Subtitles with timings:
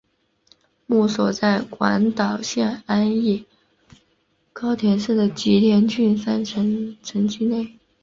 [0.87, 3.45] 墓所在广岛县安艺
[4.51, 7.77] 高田市的吉田郡山城城迹内。